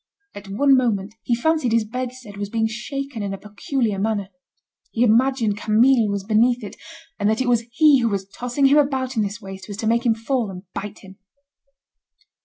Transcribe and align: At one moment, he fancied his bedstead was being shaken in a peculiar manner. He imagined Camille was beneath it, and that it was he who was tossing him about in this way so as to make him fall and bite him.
At 0.33 0.47
one 0.49 0.75
moment, 0.75 1.13
he 1.21 1.35
fancied 1.35 1.71
his 1.73 1.85
bedstead 1.85 2.35
was 2.37 2.49
being 2.49 2.65
shaken 2.65 3.21
in 3.21 3.35
a 3.35 3.37
peculiar 3.37 3.99
manner. 3.99 4.29
He 4.89 5.03
imagined 5.03 5.57
Camille 5.57 6.09
was 6.09 6.23
beneath 6.23 6.63
it, 6.63 6.75
and 7.19 7.29
that 7.29 7.39
it 7.39 7.47
was 7.47 7.65
he 7.71 7.99
who 7.99 8.09
was 8.09 8.25
tossing 8.27 8.65
him 8.65 8.79
about 8.79 9.15
in 9.15 9.21
this 9.21 9.41
way 9.43 9.57
so 9.57 9.69
as 9.69 9.77
to 9.77 9.85
make 9.85 10.03
him 10.03 10.15
fall 10.15 10.49
and 10.49 10.63
bite 10.73 11.03
him. 11.03 11.19